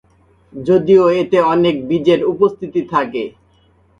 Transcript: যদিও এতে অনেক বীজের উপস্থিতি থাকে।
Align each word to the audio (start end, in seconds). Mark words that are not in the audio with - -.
যদিও 0.53 1.03
এতে 1.21 1.37
অনেক 1.53 1.75
বীজের 1.89 2.19
উপস্থিতি 2.25 2.81
থাকে। 2.93 3.23